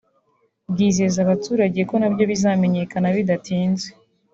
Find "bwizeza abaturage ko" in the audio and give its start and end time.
0.71-1.93